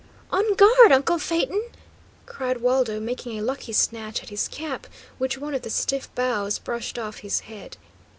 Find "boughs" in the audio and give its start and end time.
6.15-6.57